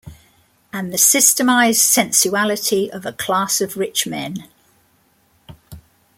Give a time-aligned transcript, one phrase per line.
[0.73, 4.49] And the systematised sensuality of a class of rich men!